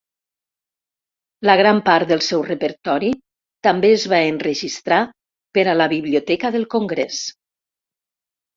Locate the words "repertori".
2.47-3.11